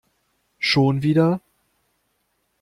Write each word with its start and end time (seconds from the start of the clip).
Schon 0.57 1.03
wieder? 1.03 1.41